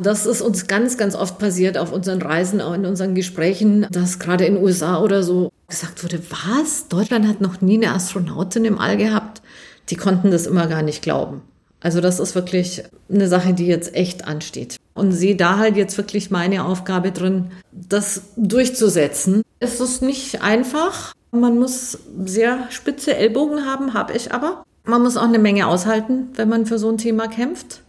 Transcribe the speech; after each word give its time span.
Das 0.00 0.26
ist 0.26 0.40
uns 0.40 0.68
ganz, 0.68 0.96
ganz 0.96 1.16
oft 1.16 1.38
passiert 1.38 1.76
auf 1.76 1.92
unseren 1.92 2.22
Reisen, 2.22 2.60
auch 2.60 2.72
in 2.72 2.86
unseren 2.86 3.16
Gesprächen, 3.16 3.84
dass 3.90 4.20
gerade 4.20 4.44
in 4.44 4.54
den 4.54 4.62
USA 4.62 5.00
oder 5.00 5.24
so 5.24 5.50
gesagt 5.66 6.04
wurde, 6.04 6.20
was? 6.30 6.86
Deutschland 6.86 7.26
hat 7.26 7.40
noch 7.40 7.60
nie 7.60 7.78
eine 7.78 7.92
Astronautin 7.94 8.64
im 8.64 8.78
All 8.78 8.96
gehabt. 8.96 9.42
Die 9.88 9.96
konnten 9.96 10.30
das 10.30 10.46
immer 10.46 10.68
gar 10.68 10.82
nicht 10.82 11.02
glauben. 11.02 11.42
Also 11.80 12.00
das 12.00 12.20
ist 12.20 12.36
wirklich 12.36 12.84
eine 13.12 13.26
Sache, 13.26 13.54
die 13.54 13.66
jetzt 13.66 13.94
echt 13.96 14.26
ansteht. 14.26 14.76
Und 14.94 15.10
sehe 15.12 15.34
da 15.34 15.58
halt 15.58 15.76
jetzt 15.76 15.96
wirklich 15.96 16.30
meine 16.30 16.64
Aufgabe 16.64 17.10
drin, 17.10 17.50
das 17.72 18.22
durchzusetzen. 18.36 19.42
Es 19.58 19.80
ist 19.80 20.02
nicht 20.02 20.42
einfach. 20.42 21.12
Man 21.32 21.58
muss 21.58 21.98
sehr 22.24 22.70
spitze 22.70 23.16
Ellbogen 23.16 23.66
haben, 23.66 23.94
habe 23.94 24.12
ich 24.12 24.32
aber. 24.32 24.64
Man 24.84 25.02
muss 25.02 25.16
auch 25.16 25.24
eine 25.24 25.40
Menge 25.40 25.66
aushalten, 25.66 26.28
wenn 26.36 26.48
man 26.48 26.66
für 26.66 26.78
so 26.78 26.88
ein 26.88 26.98
Thema 26.98 27.26
kämpft. 27.26 27.82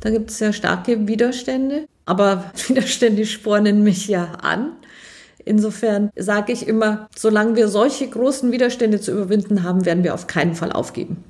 Da 0.00 0.10
gibt 0.10 0.30
es 0.30 0.38
sehr 0.38 0.52
starke 0.52 1.08
Widerstände, 1.08 1.86
aber 2.06 2.52
Widerstände 2.68 3.26
spornen 3.26 3.82
mich 3.82 4.08
ja 4.08 4.24
an. 4.42 4.72
Insofern 5.44 6.10
sage 6.14 6.52
ich 6.52 6.68
immer, 6.68 7.08
solange 7.16 7.56
wir 7.56 7.68
solche 7.68 8.08
großen 8.08 8.52
Widerstände 8.52 9.00
zu 9.00 9.12
überwinden 9.12 9.62
haben, 9.62 9.86
werden 9.86 10.04
wir 10.04 10.14
auf 10.14 10.26
keinen 10.26 10.54
Fall 10.54 10.72
aufgeben. 10.72 11.24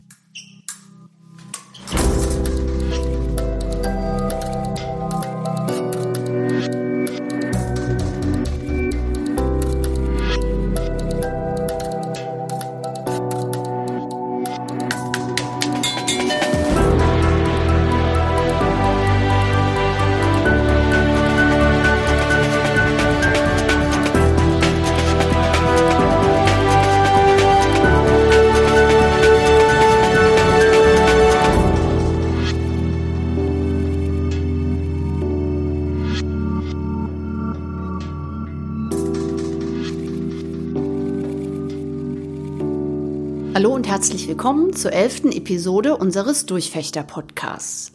Herzlich 43.98 44.28
willkommen 44.28 44.76
zur 44.76 44.92
elften 44.92 45.32
Episode 45.32 45.96
unseres 45.96 46.46
Durchfechter-Podcasts. 46.46 47.90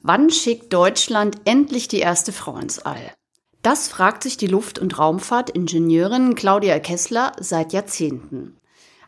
Wann 0.00 0.30
schickt 0.30 0.72
Deutschland 0.72 1.36
endlich 1.44 1.88
die 1.88 1.98
erste 1.98 2.32
Frau 2.32 2.56
ins 2.56 2.78
All? 2.78 3.12
Das 3.60 3.86
fragt 3.86 4.22
sich 4.22 4.38
die 4.38 4.46
Luft- 4.46 4.78
und 4.78 4.98
Raumfahrtingenieurin 4.98 6.36
Claudia 6.36 6.78
Kessler 6.78 7.32
seit 7.38 7.74
Jahrzehnten. 7.74 8.56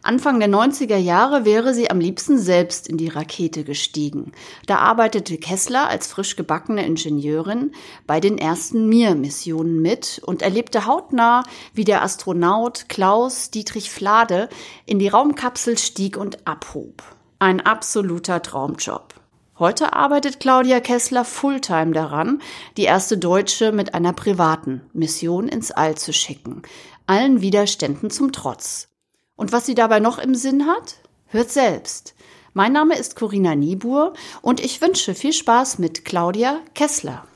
Anfang 0.04 0.38
der 0.38 0.50
90er 0.50 0.98
Jahre 0.98 1.46
wäre 1.46 1.72
sie 1.72 1.90
am 1.90 1.98
liebsten 1.98 2.38
selbst 2.38 2.88
in 2.88 2.98
die 2.98 3.08
Rakete 3.08 3.64
gestiegen. 3.64 4.32
Da 4.66 4.76
arbeitete 4.76 5.38
Kessler 5.38 5.88
als 5.88 6.08
frisch 6.08 6.36
gebackene 6.36 6.84
Ingenieurin 6.84 7.72
bei 8.06 8.20
den 8.20 8.36
ersten 8.36 8.86
Mir-Missionen 8.86 9.80
mit 9.80 10.20
und 10.26 10.42
erlebte 10.42 10.84
hautnah, 10.84 11.42
wie 11.72 11.84
der 11.84 12.02
Astronaut 12.02 12.90
Klaus 12.90 13.50
Dietrich 13.50 13.90
Flade 13.90 14.50
in 14.84 14.98
die 14.98 15.08
Raumkapsel 15.08 15.78
stieg 15.78 16.18
und 16.18 16.46
abhob. 16.46 17.02
Ein 17.38 17.62
absoluter 17.62 18.42
Traumjob. 18.42 19.14
Heute 19.58 19.94
arbeitet 19.94 20.38
Claudia 20.38 20.80
Kessler 20.80 21.24
Fulltime 21.24 21.92
daran, 21.92 22.42
die 22.76 22.82
erste 22.82 23.16
Deutsche 23.16 23.72
mit 23.72 23.94
einer 23.94 24.12
privaten 24.12 24.82
Mission 24.92 25.48
ins 25.48 25.70
All 25.70 25.94
zu 25.94 26.12
schicken. 26.12 26.60
Allen 27.06 27.40
Widerständen 27.40 28.10
zum 28.10 28.32
Trotz. 28.32 28.93
Und 29.36 29.52
was 29.52 29.66
sie 29.66 29.74
dabei 29.74 29.98
noch 29.98 30.18
im 30.18 30.34
Sinn 30.34 30.66
hat? 30.66 30.96
Hört 31.26 31.50
selbst. 31.50 32.14
Mein 32.52 32.72
Name 32.72 32.96
ist 32.96 33.16
Corinna 33.16 33.56
Niebuhr 33.56 34.12
und 34.42 34.60
ich 34.60 34.80
wünsche 34.80 35.14
viel 35.14 35.32
Spaß 35.32 35.80
mit 35.80 36.04
Claudia 36.04 36.60
Kessler. 36.74 37.26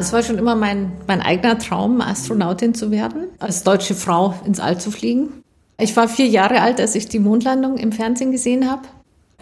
Es 0.00 0.12
war 0.12 0.22
schon 0.22 0.38
immer 0.38 0.56
mein, 0.56 0.92
mein 1.06 1.20
eigener 1.20 1.58
Traum, 1.58 2.00
Astronautin 2.00 2.74
zu 2.74 2.90
werden, 2.90 3.28
als 3.38 3.62
deutsche 3.62 3.94
Frau 3.94 4.34
ins 4.44 4.60
All 4.60 4.80
zu 4.80 4.90
fliegen. 4.90 5.42
Ich 5.78 5.96
war 5.96 6.08
vier 6.08 6.26
Jahre 6.26 6.60
alt, 6.60 6.80
als 6.80 6.96
ich 6.96 7.08
die 7.08 7.18
Mondlandung 7.20 7.76
im 7.76 7.92
Fernsehen 7.92 8.32
gesehen 8.32 8.68
habe. 8.68 8.82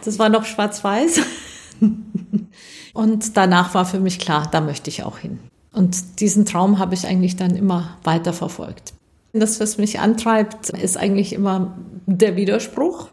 Das 0.05 0.19
war 0.19 0.28
noch 0.28 0.44
schwarz-weiß. 0.44 1.21
Und 2.93 3.37
danach 3.37 3.72
war 3.75 3.87
für 3.87 4.00
mich 4.00 4.19
klar, 4.19 4.49
da 4.50 4.60
möchte 4.60 4.91
ich 4.91 5.03
auch 5.03 5.19
hin. 5.19 5.39
Und 5.76 6.20
diesen 6.20 6.47
Traum 6.47 6.78
habe 6.78 6.94
ich 6.94 7.06
eigentlich 7.06 7.37
dann 7.37 7.54
immer 7.54 7.98
weiter 8.03 8.32
verfolgt. 8.32 8.94
Das, 9.34 9.60
was 9.60 9.76
mich 9.76 10.00
antreibt, 10.00 10.70
ist 10.70 10.97
eigentlich 10.97 11.34
immer 11.34 11.76
der 12.06 12.34
Widerspruch. 12.34 13.09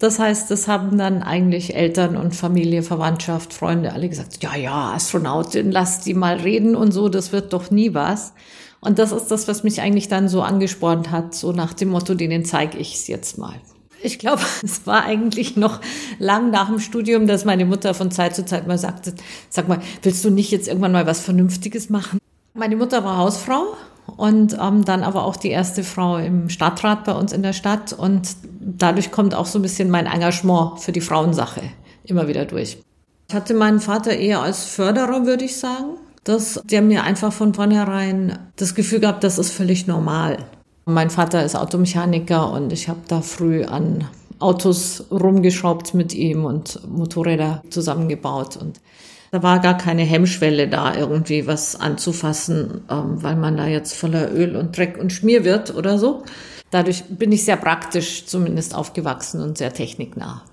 Das 0.00 0.18
heißt, 0.18 0.50
das 0.50 0.66
haben 0.66 0.98
dann 0.98 1.22
eigentlich 1.22 1.76
Eltern 1.76 2.16
und 2.16 2.34
Familie, 2.34 2.82
Verwandtschaft, 2.82 3.52
Freunde 3.54 3.92
alle 3.92 4.08
gesagt, 4.08 4.42
ja, 4.42 4.56
ja, 4.56 4.94
Astronautin, 4.94 5.70
lass 5.70 6.00
die 6.00 6.14
mal 6.14 6.38
reden 6.38 6.74
und 6.74 6.90
so, 6.90 7.08
das 7.08 7.30
wird 7.30 7.52
doch 7.52 7.70
nie 7.70 7.94
was. 7.94 8.32
Und 8.80 8.98
das 8.98 9.12
ist 9.12 9.28
das, 9.28 9.46
was 9.46 9.62
mich 9.62 9.80
eigentlich 9.80 10.08
dann 10.08 10.28
so 10.28 10.42
angespornt 10.42 11.12
hat, 11.12 11.36
so 11.36 11.52
nach 11.52 11.72
dem 11.72 11.90
Motto, 11.90 12.14
denen 12.14 12.44
zeige 12.44 12.78
ich 12.78 12.94
es 12.94 13.06
jetzt 13.06 13.38
mal. 13.38 13.54
Ich 14.02 14.18
glaube, 14.18 14.42
es 14.62 14.86
war 14.86 15.04
eigentlich 15.04 15.56
noch 15.56 15.80
lang 16.18 16.50
nach 16.50 16.68
dem 16.68 16.78
Studium, 16.78 17.26
dass 17.26 17.44
meine 17.44 17.64
Mutter 17.64 17.94
von 17.94 18.10
Zeit 18.10 18.34
zu 18.34 18.44
Zeit 18.44 18.66
mal 18.66 18.78
sagte, 18.78 19.14
sag 19.48 19.68
mal, 19.68 19.80
willst 20.02 20.24
du 20.24 20.30
nicht 20.30 20.50
jetzt 20.50 20.68
irgendwann 20.68 20.92
mal 20.92 21.06
was 21.06 21.20
Vernünftiges 21.20 21.90
machen? 21.90 22.18
Meine 22.54 22.76
Mutter 22.76 23.04
war 23.04 23.18
Hausfrau 23.18 23.76
und 24.16 24.56
ähm, 24.60 24.84
dann 24.84 25.02
aber 25.02 25.24
auch 25.24 25.36
die 25.36 25.50
erste 25.50 25.84
Frau 25.84 26.18
im 26.18 26.48
Stadtrat 26.48 27.04
bei 27.04 27.12
uns 27.12 27.32
in 27.32 27.42
der 27.42 27.52
Stadt 27.52 27.92
und 27.92 28.36
dadurch 28.60 29.10
kommt 29.10 29.34
auch 29.34 29.46
so 29.46 29.58
ein 29.58 29.62
bisschen 29.62 29.90
mein 29.90 30.06
Engagement 30.06 30.80
für 30.80 30.92
die 30.92 31.00
Frauensache 31.00 31.62
immer 32.04 32.28
wieder 32.28 32.44
durch. 32.44 32.78
Ich 33.28 33.34
hatte 33.34 33.54
meinen 33.54 33.80
Vater 33.80 34.12
eher 34.12 34.40
als 34.40 34.64
Förderer, 34.64 35.26
würde 35.26 35.44
ich 35.44 35.56
sagen, 35.56 35.96
dass 36.24 36.60
der 36.64 36.82
mir 36.82 37.02
einfach 37.04 37.32
von 37.32 37.54
vornherein 37.54 38.38
das 38.56 38.74
Gefühl 38.74 39.00
gab, 39.00 39.20
das 39.20 39.38
ist 39.38 39.50
völlig 39.50 39.86
normal. 39.86 40.38
Mein 40.88 41.10
Vater 41.10 41.44
ist 41.44 41.56
Automechaniker 41.56 42.52
und 42.52 42.72
ich 42.72 42.88
habe 42.88 43.00
da 43.08 43.20
früh 43.20 43.64
an 43.64 44.04
Autos 44.38 45.06
rumgeschraubt 45.10 45.94
mit 45.94 46.14
ihm 46.14 46.44
und 46.44 46.80
Motorräder 46.88 47.64
zusammengebaut 47.70 48.56
und 48.56 48.80
da 49.32 49.42
war 49.42 49.58
gar 49.58 49.76
keine 49.76 50.02
Hemmschwelle 50.02 50.68
da, 50.68 50.94
irgendwie 50.94 51.48
was 51.48 51.74
anzufassen, 51.74 52.82
ähm, 52.88 53.20
weil 53.20 53.34
man 53.34 53.56
da 53.56 53.66
jetzt 53.66 53.96
voller 53.96 54.32
Öl 54.32 54.54
und 54.54 54.76
Dreck 54.76 54.96
und 54.96 55.12
Schmier 55.12 55.44
wird 55.44 55.74
oder 55.74 55.98
so. 55.98 56.22
Dadurch 56.70 57.02
bin 57.08 57.32
ich 57.32 57.44
sehr 57.44 57.56
praktisch 57.56 58.24
zumindest 58.26 58.72
aufgewachsen 58.72 59.42
und 59.42 59.58
sehr 59.58 59.72
techniknah. 59.72 60.44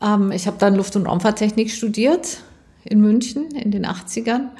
Ähm, 0.00 0.30
ich 0.30 0.46
habe 0.46 0.58
dann 0.60 0.76
Luft- 0.76 0.94
und 0.94 1.06
Raumfahrttechnik 1.06 1.68
studiert 1.68 2.44
in 2.84 3.00
München 3.00 3.50
in 3.56 3.72
den 3.72 3.84
80ern 3.84 4.50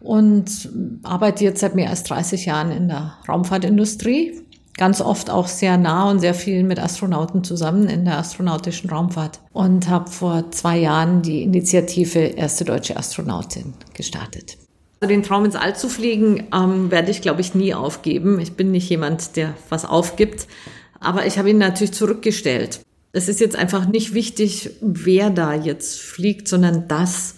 und 0.00 0.68
arbeite 1.04 1.44
jetzt 1.44 1.60
seit 1.60 1.76
mehr 1.76 1.90
als 1.90 2.02
30 2.02 2.46
Jahren 2.46 2.72
in 2.72 2.88
der 2.88 3.18
Raumfahrtindustrie 3.28 4.42
ganz 4.76 5.00
oft 5.00 5.30
auch 5.30 5.48
sehr 5.48 5.76
nah 5.76 6.10
und 6.10 6.20
sehr 6.20 6.34
viel 6.34 6.64
mit 6.64 6.78
Astronauten 6.78 7.44
zusammen 7.44 7.88
in 7.88 8.04
der 8.04 8.18
astronautischen 8.18 8.90
Raumfahrt 8.90 9.40
und 9.52 9.88
habe 9.88 10.10
vor 10.10 10.50
zwei 10.50 10.78
Jahren 10.78 11.22
die 11.22 11.42
Initiative 11.42 12.18
Erste 12.18 12.64
Deutsche 12.64 12.96
Astronautin 12.96 13.74
gestartet. 13.94 14.56
Also 15.00 15.12
den 15.12 15.22
Traum 15.22 15.44
ins 15.44 15.56
All 15.56 15.74
zu 15.74 15.88
fliegen, 15.88 16.44
ähm, 16.54 16.90
werde 16.90 17.10
ich, 17.10 17.22
glaube 17.22 17.40
ich, 17.40 17.54
nie 17.54 17.74
aufgeben. 17.74 18.38
Ich 18.40 18.52
bin 18.52 18.70
nicht 18.70 18.88
jemand, 18.88 19.36
der 19.36 19.54
was 19.68 19.84
aufgibt, 19.84 20.46
aber 21.00 21.26
ich 21.26 21.38
habe 21.38 21.50
ihn 21.50 21.58
natürlich 21.58 21.92
zurückgestellt. 21.92 22.80
Es 23.12 23.28
ist 23.28 23.40
jetzt 23.40 23.56
einfach 23.56 23.86
nicht 23.86 24.14
wichtig, 24.14 24.70
wer 24.80 25.28
da 25.30 25.54
jetzt 25.54 26.00
fliegt, 26.00 26.48
sondern 26.48 26.88
dass 26.88 27.34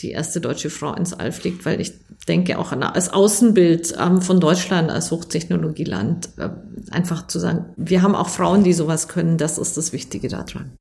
die 0.00 0.10
erste 0.10 0.40
deutsche 0.40 0.70
Frau 0.70 0.94
ins 0.94 1.12
All 1.12 1.32
fliegt, 1.32 1.64
weil 1.64 1.80
ich 1.80 1.92
denke 2.28 2.58
auch 2.58 2.72
als 2.72 3.12
Außenbild 3.12 3.96
ähm, 4.00 4.22
von 4.22 4.40
Deutschland 4.40 4.90
als 4.90 5.10
Hochtechnologieland 5.10 6.30
äh, 6.38 6.50
einfach 6.90 7.26
zu 7.26 7.38
sagen, 7.38 7.66
wir 7.76 8.02
haben 8.02 8.14
auch 8.14 8.28
Frauen, 8.28 8.64
die 8.64 8.72
sowas 8.72 9.08
können, 9.08 9.38
das 9.38 9.58
ist 9.58 9.76
das 9.76 9.92
Wichtige 9.92 10.28
daran. 10.28 10.72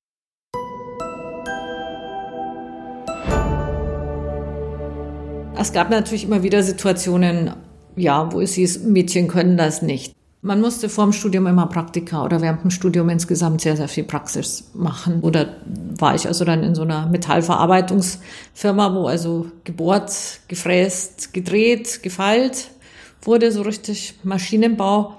Es 5.56 5.71
gab 5.71 5.89
natürlich 5.89 6.25
immer 6.25 6.44
wieder 6.44 6.63
Situationen, 6.63 7.51
ja, 7.95 8.33
wo 8.33 8.42
es 8.42 8.54
hieß, 8.54 8.83
Mädchen 8.83 9.27
können 9.27 9.56
das 9.56 9.81
nicht. 9.81 10.13
Man 10.45 10.60
musste 10.60 10.90
vor 10.90 11.06
dem 11.06 11.13
Studium 11.13 11.48
immer 11.48 11.68
Praktika 11.68 12.22
oder 12.22 12.42
während 12.42 12.63
dem 12.63 12.69
Studium 12.69 13.07
insgesamt 13.07 13.62
sehr, 13.62 13.78
sehr 13.78 13.88
viel 13.88 14.04
Praxis 14.04 14.72
machen. 14.74 15.22
Oder 15.22 15.56
war 15.98 16.16
ich 16.16 16.28
also 16.28 16.44
dann 16.44 16.63
in 16.63 16.75
so 16.75 16.81
einer 16.81 17.07
Metallverarbeitungsfirma, 17.07 18.94
wo 18.94 19.07
also 19.07 19.48
gebohrt, 19.63 20.12
gefräst, 20.50 21.34
gedreht, 21.34 22.04
gefeilt 22.04 22.72
wurde, 23.22 23.54
so 23.54 23.62
richtig 23.62 24.16
Maschinenbau. 24.24 25.16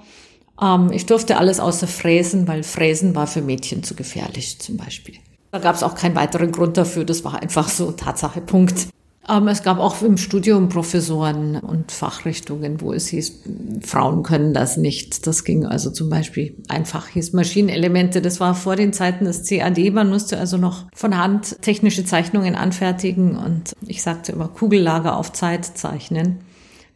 Ähm, 0.61 0.91
ich 0.91 1.07
durfte 1.07 1.37
alles 1.37 1.59
außer 1.59 1.87
Fräsen, 1.87 2.47
weil 2.47 2.61
Fräsen 2.61 3.15
war 3.15 3.25
für 3.25 3.41
Mädchen 3.41 3.81
zu 3.81 3.95
gefährlich 3.95 4.59
zum 4.59 4.77
Beispiel. 4.77 5.15
Da 5.51 5.57
gab 5.57 5.75
es 5.75 5.81
auch 5.81 5.95
keinen 5.95 6.15
weiteren 6.15 6.51
Grund 6.51 6.77
dafür. 6.77 7.03
Das 7.03 7.23
war 7.23 7.41
einfach 7.41 7.69
so 7.69 7.91
Tatsache, 7.91 8.41
Punkt. 8.41 8.89
Ähm, 9.27 9.47
es 9.47 9.63
gab 9.63 9.79
auch 9.79 10.01
im 10.01 10.17
Studium 10.17 10.69
Professoren 10.69 11.57
und 11.57 11.91
Fachrichtungen, 11.91 12.81
wo 12.81 12.93
es 12.93 13.07
hieß, 13.07 13.43
Frauen 13.81 14.23
können 14.23 14.53
das 14.53 14.77
nicht. 14.77 15.25
Das 15.25 15.43
ging 15.43 15.65
also 15.65 15.89
zum 15.89 16.09
Beispiel 16.09 16.55
einfach 16.67 17.07
hieß 17.07 17.33
Maschinenelemente. 17.33 18.21
Das 18.21 18.39
war 18.39 18.55
vor 18.55 18.75
den 18.75 18.93
Zeiten 18.93 19.25
des 19.25 19.47
CAD. 19.47 19.91
Man 19.91 20.09
musste 20.09 20.37
also 20.37 20.57
noch 20.57 20.85
von 20.93 21.17
Hand 21.17 21.61
technische 21.61 22.05
Zeichnungen 22.05 22.55
anfertigen 22.55 23.35
und 23.35 23.73
ich 23.87 24.01
sagte 24.03 24.31
immer 24.31 24.47
Kugellager 24.47 25.17
auf 25.17 25.31
Zeit 25.33 25.65
zeichnen 25.65 26.39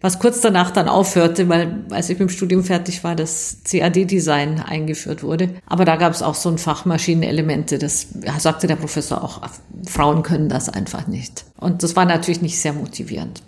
was 0.02 0.20
kurz 0.20 0.42
danach 0.42 0.72
dann 0.72 0.88
aufhörte, 0.88 1.50
weil 1.50 1.86
als 1.90 2.10
ich 2.10 2.20
mit 2.20 2.30
dem 2.30 2.34
Studium 2.34 2.64
fertig 2.64 3.04
war, 3.04 3.16
das 3.16 3.58
CAD-Design 3.70 4.62
eingeführt 4.62 5.24
wurde. 5.24 5.50
Aber 5.66 5.84
da 5.84 5.98
gab 5.98 6.14
es 6.14 6.22
auch 6.22 6.36
so 6.36 6.50
ein 6.50 6.58
Fach 6.58 6.86
Maschinenelemente. 6.86 7.78
Das 7.78 8.08
sagte 8.38 8.68
der 8.68 8.78
Professor 8.78 9.24
auch, 9.24 9.42
Frauen 9.86 10.24
können 10.24 10.48
das 10.48 10.70
einfach 10.70 11.08
nicht. 11.08 11.46
Und 11.58 11.84
das 11.84 11.96
war 11.96 12.06
natürlich 12.06 12.42
nicht 12.42 12.60
sehr 12.60 12.74
motivierend. 12.74 13.42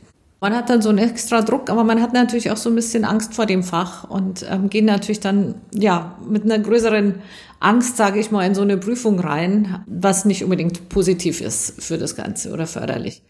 Man 0.43 0.55
hat 0.55 0.71
dann 0.71 0.81
so 0.81 0.89
einen 0.89 0.97
extra 0.97 1.43
Druck, 1.43 1.69
aber 1.69 1.83
man 1.83 2.01
hat 2.01 2.13
natürlich 2.13 2.49
auch 2.49 2.57
so 2.57 2.69
ein 2.69 2.75
bisschen 2.75 3.05
Angst 3.05 3.35
vor 3.35 3.45
dem 3.45 3.61
Fach 3.61 4.09
und 4.09 4.43
ähm, 4.49 4.71
gehen 4.71 4.85
natürlich 4.85 5.19
dann 5.19 5.53
ja 5.71 6.17
mit 6.27 6.43
einer 6.45 6.57
größeren 6.57 7.21
Angst, 7.59 7.95
sage 7.95 8.19
ich 8.19 8.31
mal, 8.31 8.43
in 8.43 8.55
so 8.55 8.63
eine 8.63 8.77
Prüfung 8.77 9.19
rein, 9.19 9.83
was 9.85 10.25
nicht 10.25 10.43
unbedingt 10.43 10.89
positiv 10.89 11.41
ist 11.41 11.83
für 11.83 11.99
das 11.99 12.15
Ganze 12.15 12.51
oder 12.51 12.65
förderlich. 12.65 13.21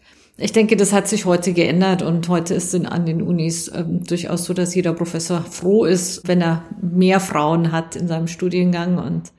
Ich 0.42 0.50
denke, 0.50 0.76
das 0.76 0.92
hat 0.92 1.06
sich 1.06 1.24
heute 1.24 1.52
geändert 1.52 2.02
und 2.02 2.28
heute 2.28 2.54
ist 2.54 2.74
es 2.74 2.84
an 2.84 3.06
den 3.06 3.22
Unis 3.22 3.70
ähm, 3.72 4.02
durchaus 4.02 4.44
so, 4.44 4.52
dass 4.52 4.74
jeder 4.74 4.92
Professor 4.92 5.40
froh 5.42 5.84
ist, 5.84 6.26
wenn 6.26 6.40
er 6.40 6.64
mehr 6.80 7.20
Frauen 7.20 7.70
hat 7.70 7.94
in 7.94 8.08
seinem 8.08 8.26
Studiengang 8.26 8.98
und 8.98 9.30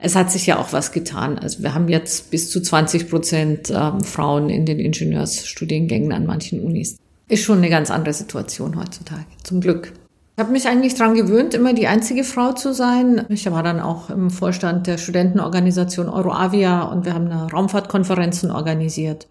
es 0.00 0.16
hat 0.16 0.32
sich 0.32 0.48
ja 0.48 0.58
auch 0.58 0.72
was 0.72 0.90
getan. 0.90 1.38
Also 1.38 1.62
wir 1.62 1.72
haben 1.72 1.88
jetzt 1.88 2.32
bis 2.32 2.50
zu 2.50 2.60
20 2.60 3.08
Prozent 3.08 3.70
ähm, 3.70 4.00
Frauen 4.00 4.50
in 4.50 4.66
den 4.66 4.80
Ingenieursstudiengängen 4.80 6.10
an 6.10 6.26
manchen 6.26 6.60
Unis. 6.64 6.96
Ist 7.28 7.44
schon 7.44 7.58
eine 7.58 7.70
ganz 7.70 7.92
andere 7.92 8.12
Situation 8.12 8.76
heutzutage, 8.76 9.26
zum 9.44 9.60
Glück. 9.60 9.92
Ich 10.36 10.42
habe 10.42 10.50
mich 10.50 10.66
eigentlich 10.66 10.96
dran 10.96 11.14
gewöhnt, 11.14 11.54
immer 11.54 11.74
die 11.74 11.86
einzige 11.86 12.24
Frau 12.24 12.54
zu 12.54 12.74
sein. 12.74 13.24
Ich 13.28 13.48
war 13.48 13.62
dann 13.62 13.78
auch 13.78 14.10
im 14.10 14.30
Vorstand 14.30 14.88
der 14.88 14.98
Studentenorganisation 14.98 16.08
Euroavia 16.08 16.82
und 16.82 17.04
wir 17.04 17.14
haben 17.14 17.28
eine 17.28 17.48
Raumfahrtkonferenzen 17.52 18.50
organisiert. 18.50 19.28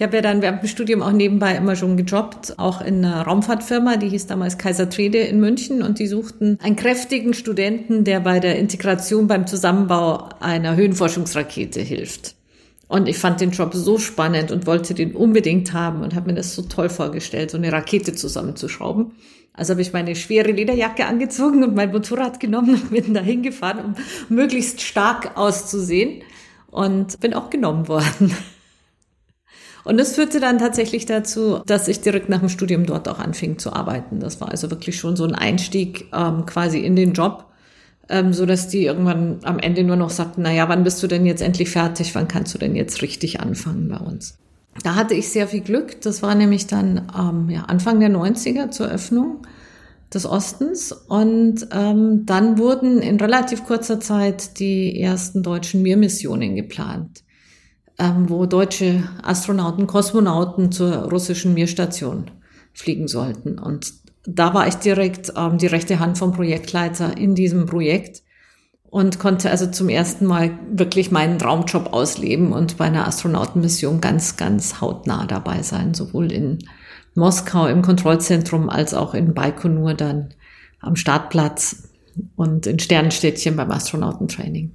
Ich 0.00 0.02
habe 0.02 0.16
ja 0.16 0.22
dann 0.22 0.40
während 0.40 0.62
dem 0.62 0.66
Studium 0.66 1.02
auch 1.02 1.12
nebenbei 1.12 1.54
immer 1.54 1.76
schon 1.76 1.98
gejobbt, 1.98 2.58
auch 2.58 2.80
in 2.80 3.04
einer 3.04 3.20
Raumfahrtfirma, 3.20 3.98
die 3.98 4.08
hieß 4.08 4.28
damals 4.28 4.56
Kaiser 4.56 4.88
Trede 4.88 5.18
in 5.18 5.40
München 5.40 5.82
und 5.82 5.98
die 5.98 6.06
suchten 6.06 6.56
einen 6.62 6.74
kräftigen 6.74 7.34
Studenten, 7.34 8.04
der 8.04 8.20
bei 8.20 8.40
der 8.40 8.58
Integration 8.58 9.26
beim 9.26 9.46
Zusammenbau 9.46 10.30
einer 10.40 10.74
Höhenforschungsrakete 10.74 11.82
hilft. 11.82 12.34
Und 12.88 13.08
ich 13.08 13.18
fand 13.18 13.42
den 13.42 13.50
Job 13.50 13.74
so 13.74 13.98
spannend 13.98 14.50
und 14.50 14.66
wollte 14.66 14.94
den 14.94 15.14
unbedingt 15.14 15.74
haben 15.74 16.00
und 16.00 16.14
habe 16.14 16.28
mir 16.30 16.36
das 16.36 16.54
so 16.54 16.62
toll 16.62 16.88
vorgestellt, 16.88 17.50
so 17.50 17.58
eine 17.58 17.70
Rakete 17.70 18.14
zusammenzuschrauben. 18.14 19.12
Also 19.52 19.72
habe 19.72 19.82
ich 19.82 19.92
meine 19.92 20.16
schwere 20.16 20.50
Lederjacke 20.50 21.04
angezogen 21.04 21.62
und 21.62 21.74
mein 21.74 21.92
Motorrad 21.92 22.40
genommen 22.40 22.70
und 22.70 22.90
bin 22.90 23.12
dahin 23.12 23.42
gefahren, 23.42 23.84
um 23.84 24.34
möglichst 24.34 24.80
stark 24.80 25.36
auszusehen 25.36 26.22
und 26.70 27.20
bin 27.20 27.34
auch 27.34 27.50
genommen 27.50 27.86
worden. 27.86 28.34
Und 29.84 29.98
das 29.98 30.14
führte 30.14 30.40
dann 30.40 30.58
tatsächlich 30.58 31.06
dazu, 31.06 31.60
dass 31.66 31.88
ich 31.88 32.00
direkt 32.00 32.28
nach 32.28 32.40
dem 32.40 32.48
Studium 32.48 32.86
dort 32.86 33.08
auch 33.08 33.18
anfing 33.18 33.58
zu 33.58 33.72
arbeiten. 33.72 34.20
Das 34.20 34.40
war 34.40 34.50
also 34.50 34.70
wirklich 34.70 34.96
schon 34.96 35.16
so 35.16 35.24
ein 35.24 35.34
Einstieg 35.34 36.08
ähm, 36.12 36.46
quasi 36.46 36.80
in 36.80 36.96
den 36.96 37.12
Job, 37.12 37.46
ähm, 38.08 38.32
so 38.32 38.46
dass 38.46 38.68
die 38.68 38.84
irgendwann 38.84 39.38
am 39.44 39.58
Ende 39.58 39.84
nur 39.84 39.96
noch 39.96 40.10
sagten, 40.10 40.42
na 40.42 40.52
ja, 40.52 40.68
wann 40.68 40.84
bist 40.84 41.02
du 41.02 41.06
denn 41.06 41.24
jetzt 41.24 41.42
endlich 41.42 41.70
fertig? 41.70 42.14
Wann 42.14 42.28
kannst 42.28 42.54
du 42.54 42.58
denn 42.58 42.76
jetzt 42.76 43.02
richtig 43.02 43.40
anfangen 43.40 43.88
bei 43.88 43.98
uns? 43.98 44.38
Da 44.82 44.94
hatte 44.94 45.14
ich 45.14 45.30
sehr 45.30 45.48
viel 45.48 45.60
Glück. 45.60 46.00
Das 46.02 46.22
war 46.22 46.34
nämlich 46.34 46.66
dann 46.66 47.10
ähm, 47.18 47.50
ja, 47.50 47.62
Anfang 47.62 48.00
der 48.00 48.10
90er 48.10 48.70
zur 48.70 48.88
Öffnung 48.88 49.46
des 50.12 50.26
Ostens. 50.26 50.92
Und 50.92 51.68
ähm, 51.72 52.26
dann 52.26 52.58
wurden 52.58 52.98
in 53.00 53.18
relativ 53.18 53.64
kurzer 53.64 53.98
Zeit 54.00 54.58
die 54.58 55.00
ersten 55.00 55.42
deutschen 55.42 55.82
Mir-Missionen 55.82 56.54
geplant 56.54 57.22
wo 58.28 58.46
deutsche 58.46 59.04
Astronauten, 59.22 59.86
Kosmonauten 59.86 60.72
zur 60.72 61.10
russischen 61.10 61.54
Mir-Station 61.54 62.30
fliegen 62.72 63.08
sollten. 63.08 63.58
Und 63.58 63.92
da 64.24 64.54
war 64.54 64.66
ich 64.68 64.74
direkt 64.76 65.32
ähm, 65.36 65.58
die 65.58 65.66
rechte 65.66 65.98
Hand 65.98 66.18
vom 66.18 66.32
Projektleiter 66.32 67.16
in 67.16 67.34
diesem 67.34 67.66
Projekt 67.66 68.22
und 68.84 69.18
konnte 69.18 69.50
also 69.50 69.66
zum 69.70 69.88
ersten 69.88 70.26
Mal 70.26 70.58
wirklich 70.72 71.10
meinen 71.10 71.38
Traumjob 71.38 71.92
ausleben 71.92 72.52
und 72.52 72.76
bei 72.76 72.86
einer 72.86 73.06
Astronautenmission 73.06 74.00
ganz, 74.00 74.36
ganz 74.36 74.80
hautnah 74.80 75.26
dabei 75.26 75.62
sein, 75.62 75.94
sowohl 75.94 76.32
in 76.32 76.58
Moskau 77.14 77.66
im 77.66 77.82
Kontrollzentrum 77.82 78.68
als 78.68 78.94
auch 78.94 79.14
in 79.14 79.34
Baikonur 79.34 79.94
dann 79.94 80.34
am 80.80 80.96
Startplatz 80.96 81.88
und 82.36 82.66
in 82.66 82.78
Sternstädtchen 82.78 83.56
beim 83.56 83.70
Astronautentraining. 83.70 84.72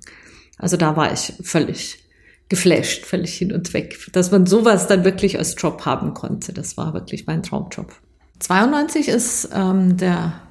Also 0.58 0.78
da 0.78 0.96
war 0.96 1.12
ich 1.12 1.34
völlig 1.42 2.05
geflasht, 2.50 3.06
völlig 3.06 3.36
hin 3.36 3.52
und 3.52 3.74
weg, 3.74 3.98
dass 4.12 4.32
man 4.32 4.46
sowas 4.46 4.88
dann 4.88 5.04
wirklich 5.04 5.38
als 5.38 5.56
Job 5.58 5.86
haben 5.86 6.14
konnte. 6.14 6.54
Das 6.54 6.78
war 6.78 6.94
wirklich 6.94 7.26
mein 7.26 7.44
Traumjob. 7.44 7.94
92 8.40 9.08
ist 9.08 9.50
ähm, 9.54 9.98
der 9.98 10.42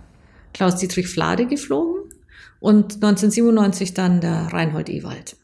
Klaus-Dietrich 0.54 1.08
Flade 1.08 1.46
geflogen 1.46 2.02
und 2.60 2.94
1997 2.94 3.94
dann 3.94 4.20
der 4.20 4.48
Reinhold 4.52 4.88
Ewald. 4.88 5.36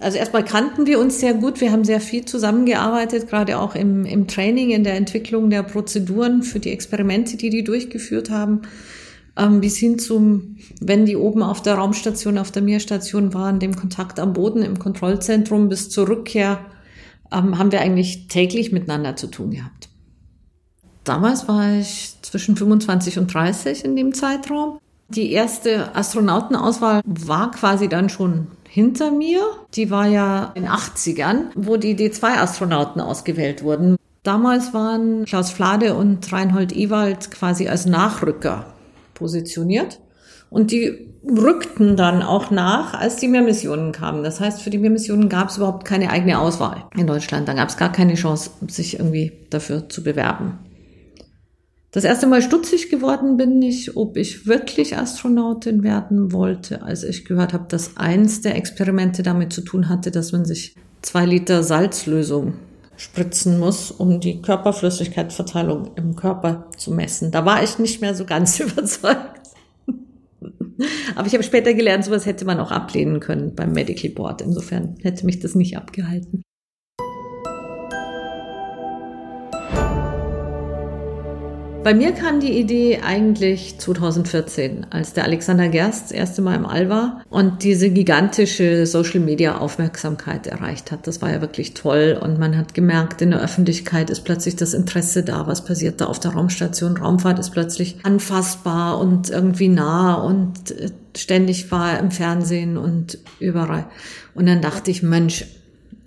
Also 0.00 0.18
erstmal 0.18 0.44
kannten 0.44 0.86
wir 0.86 0.98
uns 0.98 1.20
sehr 1.20 1.34
gut. 1.34 1.60
Wir 1.60 1.70
haben 1.70 1.84
sehr 1.84 2.00
viel 2.00 2.24
zusammengearbeitet, 2.24 3.28
gerade 3.28 3.58
auch 3.58 3.74
im, 3.74 4.04
im 4.04 4.26
Training, 4.26 4.70
in 4.70 4.82
der 4.82 4.96
Entwicklung 4.96 5.50
der 5.50 5.62
Prozeduren 5.62 6.42
für 6.42 6.58
die 6.58 6.72
Experimente, 6.72 7.36
die 7.36 7.50
die 7.50 7.64
durchgeführt 7.64 8.30
haben 8.30 8.62
ähm, 9.36 9.60
bis 9.60 9.76
hin 9.76 9.98
zum, 9.98 10.56
wenn 10.80 11.06
die 11.06 11.16
oben 11.16 11.42
auf 11.42 11.62
der 11.62 11.74
Raumstation, 11.74 12.38
auf 12.38 12.50
der 12.50 12.62
Meerstation 12.62 13.34
waren, 13.34 13.58
dem 13.58 13.74
Kontakt 13.74 14.20
am 14.20 14.32
Boden 14.32 14.62
im 14.62 14.78
Kontrollzentrum 14.78 15.68
bis 15.68 15.90
zur 15.90 16.08
Rückkehr, 16.08 16.60
ähm, 17.32 17.58
haben 17.58 17.72
wir 17.72 17.80
eigentlich 17.80 18.28
täglich 18.28 18.72
miteinander 18.72 19.16
zu 19.16 19.26
tun 19.26 19.50
gehabt. 19.50 19.88
Damals 21.02 21.48
war 21.48 21.78
ich 21.78 22.16
zwischen 22.22 22.56
25 22.56 23.18
und 23.18 23.32
30 23.32 23.84
in 23.84 23.96
dem 23.96 24.14
Zeitraum. 24.14 24.78
Die 25.08 25.32
erste 25.32 25.94
Astronautenauswahl 25.94 27.02
war 27.04 27.50
quasi 27.50 27.88
dann 27.88 28.08
schon 28.08 28.46
hinter 28.66 29.10
mir. 29.10 29.42
Die 29.74 29.90
war 29.90 30.06
ja 30.06 30.52
in 30.54 30.66
80ern, 30.66 31.50
wo 31.54 31.76
die 31.76 31.94
D2-Astronauten 31.94 33.02
ausgewählt 33.02 33.62
wurden. 33.62 33.96
Damals 34.22 34.72
waren 34.72 35.26
Klaus 35.26 35.50
Flade 35.50 35.94
und 35.94 36.32
Reinhold 36.32 36.74
Ewald 36.74 37.30
quasi 37.30 37.68
als 37.68 37.84
Nachrücker 37.84 38.73
positioniert. 39.14 40.00
Und 40.50 40.70
die 40.70 41.08
rückten 41.26 41.96
dann 41.96 42.22
auch 42.22 42.50
nach, 42.50 42.94
als 42.94 43.16
die 43.16 43.28
Mehrmissionen 43.28 43.92
kamen. 43.92 44.22
Das 44.22 44.40
heißt, 44.40 44.62
für 44.62 44.70
die 44.70 44.78
Mehrmissionen 44.78 45.28
gab 45.28 45.48
es 45.48 45.56
überhaupt 45.56 45.84
keine 45.84 46.10
eigene 46.10 46.38
Auswahl 46.38 46.84
in 46.96 47.06
Deutschland. 47.06 47.48
Da 47.48 47.54
gab 47.54 47.68
es 47.70 47.76
gar 47.76 47.90
keine 47.90 48.14
Chance, 48.14 48.50
sich 48.68 48.98
irgendwie 48.98 49.32
dafür 49.50 49.88
zu 49.88 50.04
bewerben. 50.04 50.58
Das 51.94 52.04
erste 52.04 52.26
Mal 52.26 52.42
stutzig 52.42 52.90
geworden 52.90 53.36
bin 53.36 53.62
ich, 53.62 53.96
ob 53.96 54.16
ich 54.16 54.48
wirklich 54.48 54.96
Astronautin 54.98 55.84
werden 55.84 56.32
wollte, 56.32 56.82
als 56.82 57.04
ich 57.04 57.24
gehört 57.24 57.52
habe, 57.52 57.66
dass 57.68 57.96
eins 57.96 58.40
der 58.40 58.56
Experimente 58.56 59.22
damit 59.22 59.52
zu 59.52 59.60
tun 59.60 59.88
hatte, 59.88 60.10
dass 60.10 60.32
man 60.32 60.44
sich 60.44 60.74
zwei 61.02 61.24
Liter 61.24 61.62
Salzlösung 61.62 62.54
spritzen 62.96 63.58
muss, 63.58 63.90
um 63.90 64.20
die 64.20 64.40
Körperflüssigkeitsverteilung 64.42 65.94
im 65.96 66.16
Körper 66.16 66.70
zu 66.76 66.92
messen. 66.92 67.30
Da 67.30 67.44
war 67.44 67.62
ich 67.62 67.78
nicht 67.78 68.00
mehr 68.00 68.14
so 68.14 68.24
ganz 68.24 68.60
überzeugt. 68.60 69.40
Aber 71.14 71.26
ich 71.26 71.34
habe 71.34 71.44
später 71.44 71.74
gelernt, 71.74 72.04
sowas 72.04 72.26
hätte 72.26 72.44
man 72.44 72.58
auch 72.58 72.70
ablehnen 72.70 73.20
können 73.20 73.54
beim 73.54 73.72
Medical 73.72 74.10
Board. 74.10 74.42
Insofern 74.42 74.96
hätte 75.02 75.24
mich 75.26 75.38
das 75.40 75.54
nicht 75.54 75.76
abgehalten. 75.76 76.42
Bei 81.84 81.92
mir 81.92 82.12
kam 82.12 82.40
die 82.40 82.58
Idee 82.58 83.00
eigentlich 83.04 83.78
2014, 83.78 84.86
als 84.88 85.12
der 85.12 85.24
Alexander 85.24 85.68
Gerst 85.68 86.04
das 86.04 86.12
erste 86.12 86.40
Mal 86.40 86.54
im 86.54 86.64
All 86.64 86.88
war 86.88 87.22
und 87.28 87.62
diese 87.62 87.90
gigantische 87.90 88.86
Social 88.86 89.20
Media 89.20 89.58
Aufmerksamkeit 89.58 90.46
erreicht 90.46 90.92
hat. 90.92 91.06
Das 91.06 91.20
war 91.20 91.30
ja 91.30 91.42
wirklich 91.42 91.74
toll 91.74 92.18
und 92.18 92.38
man 92.38 92.56
hat 92.56 92.72
gemerkt, 92.72 93.20
in 93.20 93.32
der 93.32 93.42
Öffentlichkeit 93.42 94.08
ist 94.08 94.22
plötzlich 94.22 94.56
das 94.56 94.72
Interesse 94.72 95.24
da, 95.24 95.46
was 95.46 95.62
passiert 95.66 96.00
da 96.00 96.06
auf 96.06 96.18
der 96.18 96.30
Raumstation. 96.30 96.96
Raumfahrt 96.96 97.38
ist 97.38 97.50
plötzlich 97.50 97.98
anfassbar 98.02 98.98
und 98.98 99.28
irgendwie 99.28 99.68
nah 99.68 100.14
und 100.14 100.70
äh, 100.70 100.88
ständig 101.14 101.70
war 101.70 101.98
im 101.98 102.10
Fernsehen 102.10 102.78
und 102.78 103.18
überall. 103.40 103.84
Und 104.34 104.46
dann 104.46 104.62
dachte 104.62 104.90
ich, 104.90 105.02
Mensch, 105.02 105.44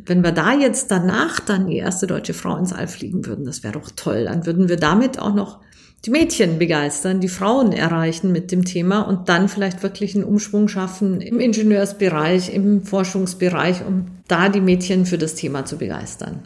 wenn 0.07 0.23
wir 0.23 0.31
da 0.31 0.53
jetzt 0.53 0.89
danach 0.89 1.39
dann 1.39 1.67
die 1.67 1.77
erste 1.77 2.07
deutsche 2.07 2.33
Frau 2.33 2.57
ins 2.57 2.73
All 2.73 2.87
fliegen 2.87 3.27
würden, 3.27 3.45
das 3.45 3.61
wäre 3.61 3.73
doch 3.73 3.91
toll. 3.95 4.23
Dann 4.23 4.47
würden 4.47 4.69
wir 4.69 4.77
damit 4.77 5.19
auch 5.19 5.35
noch 5.35 5.59
die 6.05 6.11
Mädchen 6.11 6.59
begeistern, 6.59 7.19
die 7.19 7.27
Frauen 7.27 7.71
erreichen 7.71 8.31
mit 8.31 8.51
dem 8.51 8.63
Thema 8.63 9.01
und 9.01 9.29
dann 9.29 9.49
vielleicht 9.49 9.83
wirklich 9.83 10.15
einen 10.15 10.23
Umschwung 10.23 10.67
schaffen 10.67 11.21
im 11.21 11.39
Ingenieursbereich, 11.39 12.53
im 12.53 12.83
Forschungsbereich, 12.83 13.85
um 13.85 14.07
da 14.27 14.49
die 14.49 14.61
Mädchen 14.61 15.05
für 15.05 15.17
das 15.17 15.35
Thema 15.35 15.65
zu 15.65 15.77
begeistern. 15.77 16.45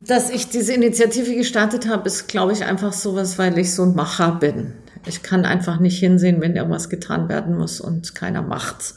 Dass 0.00 0.30
ich 0.30 0.48
diese 0.48 0.72
Initiative 0.72 1.34
gestartet 1.34 1.88
habe, 1.88 2.06
ist, 2.06 2.28
glaube 2.28 2.52
ich, 2.52 2.64
einfach 2.64 2.92
sowas, 2.92 3.38
weil 3.38 3.58
ich 3.58 3.74
so 3.74 3.82
ein 3.82 3.94
Macher 3.94 4.38
bin. 4.40 4.72
Ich 5.06 5.22
kann 5.22 5.44
einfach 5.44 5.80
nicht 5.80 5.98
hinsehen, 5.98 6.40
wenn 6.40 6.56
irgendwas 6.56 6.88
getan 6.88 7.28
werden 7.28 7.56
muss 7.56 7.80
und 7.80 8.14
keiner 8.14 8.42
macht's. 8.42 8.96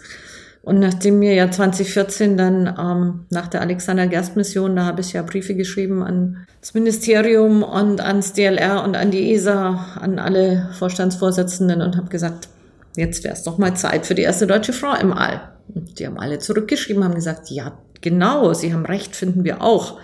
Und 0.64 0.80
nachdem 0.80 1.20
mir 1.20 1.34
ja 1.34 1.52
2014 1.52 2.38
dann 2.38 2.68
ähm, 2.80 3.26
nach 3.30 3.48
der 3.48 3.60
Alexander 3.60 4.08
Gerst 4.08 4.38
Mission, 4.38 4.78
da 4.78 4.86
habe 4.86 5.02
ich 5.02 5.12
ja 5.12 5.22
Briefe 5.22 5.56
geschrieben 5.56 6.02
an 6.02 6.48
das 6.62 6.74
Ministerium 6.74 7.64
und 7.64 8.00
ans 8.00 8.32
DLR 8.32 8.82
und 8.86 8.96
an 8.96 9.12
die 9.12 9.34
ESA, 9.34 9.98
an 10.00 10.20
alle 10.20 10.70
Vorstandsvorsitzenden 10.80 11.82
und 11.82 11.98
habe 11.98 12.08
gesagt, 12.08 12.48
jetzt 12.96 13.26
wäre 13.26 13.34
es 13.34 13.44
doch 13.44 13.58
mal 13.58 13.76
Zeit 13.76 14.06
für 14.06 14.16
die 14.16 14.22
erste 14.22 14.48
deutsche 14.48 14.72
Frau 14.72 14.96
im 14.96 15.12
All. 15.12 15.42
Und 15.76 16.00
die 16.00 16.08
haben 16.08 16.18
alle 16.18 16.40
zurückgeschrieben, 16.40 17.04
haben 17.04 17.16
gesagt, 17.16 17.50
ja, 17.50 17.78
genau, 18.00 18.54
Sie 18.54 18.74
haben 18.74 18.86
recht, 18.86 19.18
finden 19.18 19.44
wir 19.44 19.62
auch. 19.62 20.00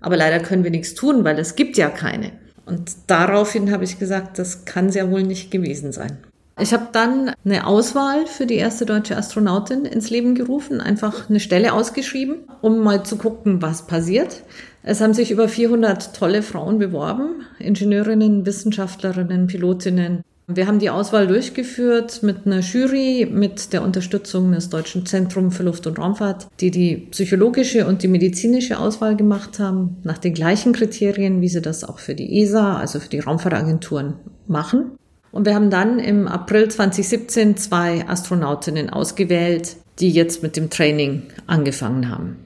Aber 0.00 0.16
leider 0.16 0.38
können 0.38 0.62
wir 0.62 0.70
nichts 0.70 0.94
tun, 0.94 1.24
weil 1.24 1.40
es 1.40 1.56
gibt 1.56 1.76
ja 1.76 1.88
keine. 1.88 2.30
Und 2.66 2.92
daraufhin 3.08 3.72
habe 3.72 3.82
ich 3.82 3.98
gesagt, 3.98 4.38
das 4.38 4.64
kann 4.64 4.90
sehr 4.90 5.10
wohl 5.10 5.24
nicht 5.24 5.50
gewesen 5.50 5.90
sein. 5.90 6.18
Ich 6.60 6.72
habe 6.72 6.88
dann 6.92 7.32
eine 7.44 7.66
Auswahl 7.66 8.26
für 8.26 8.46
die 8.46 8.54
erste 8.54 8.86
deutsche 8.86 9.16
Astronautin 9.16 9.84
ins 9.84 10.10
Leben 10.10 10.36
gerufen, 10.36 10.80
einfach 10.80 11.28
eine 11.28 11.40
Stelle 11.40 11.72
ausgeschrieben, 11.72 12.44
um 12.62 12.78
mal 12.78 13.04
zu 13.04 13.16
gucken, 13.16 13.60
was 13.60 13.86
passiert. 13.88 14.42
Es 14.84 15.00
haben 15.00 15.14
sich 15.14 15.32
über 15.32 15.48
400 15.48 16.14
tolle 16.14 16.42
Frauen 16.42 16.78
beworben, 16.78 17.42
Ingenieurinnen, 17.58 18.46
Wissenschaftlerinnen, 18.46 19.48
Pilotinnen. 19.48 20.22
Wir 20.46 20.66
haben 20.66 20.78
die 20.78 20.90
Auswahl 20.90 21.26
durchgeführt 21.26 22.22
mit 22.22 22.44
einer 22.44 22.60
Jury, 22.60 23.26
mit 23.28 23.72
der 23.72 23.82
Unterstützung 23.82 24.52
des 24.52 24.68
Deutschen 24.68 25.06
Zentrums 25.06 25.56
für 25.56 25.62
Luft- 25.62 25.86
und 25.86 25.98
Raumfahrt, 25.98 26.48
die 26.60 26.70
die 26.70 26.96
psychologische 27.10 27.86
und 27.86 28.02
die 28.02 28.08
medizinische 28.08 28.78
Auswahl 28.78 29.16
gemacht 29.16 29.58
haben, 29.58 29.96
nach 30.04 30.18
den 30.18 30.34
gleichen 30.34 30.74
Kriterien, 30.74 31.40
wie 31.40 31.48
sie 31.48 31.62
das 31.62 31.82
auch 31.82 31.98
für 31.98 32.14
die 32.14 32.42
ESA, 32.42 32.76
also 32.76 33.00
für 33.00 33.08
die 33.08 33.20
Raumfahrtagenturen, 33.20 34.16
machen. 34.46 34.98
Und 35.34 35.46
wir 35.46 35.56
haben 35.56 35.68
dann 35.68 35.98
im 35.98 36.28
April 36.28 36.70
2017 36.70 37.56
zwei 37.56 38.06
Astronautinnen 38.06 38.88
ausgewählt, 38.88 39.74
die 39.98 40.12
jetzt 40.12 40.44
mit 40.44 40.56
dem 40.56 40.70
Training 40.70 41.24
angefangen 41.48 42.08
haben. 42.08 42.36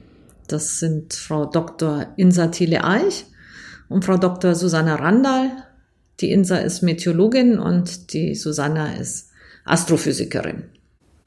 Das 0.47 0.79
sind 0.79 1.13
Frau 1.13 1.45
Dr. 1.45 2.07
Insa 2.15 2.47
Thiele 2.47 2.83
Eich 2.83 3.27
und 3.89 4.05
Frau 4.05 4.17
Dr. 4.17 4.55
Susanna 4.55 4.95
Randall. 4.95 5.51
Die 6.19 6.31
Insa 6.31 6.57
ist 6.57 6.81
Meteorologin 6.81 7.59
und 7.59 8.11
die 8.13 8.33
Susanna 8.33 8.95
ist 8.95 9.29
Astrophysikerin. 9.65 10.63